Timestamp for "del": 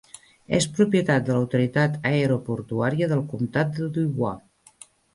3.15-3.25